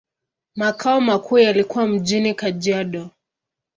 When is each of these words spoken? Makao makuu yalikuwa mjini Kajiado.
Makao 0.55 1.01
makuu 1.01 1.37
yalikuwa 1.37 1.87
mjini 1.87 2.33
Kajiado. 2.33 3.09